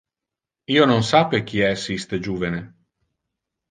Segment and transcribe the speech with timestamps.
[0.77, 2.67] Io non sape qui es iste juvene.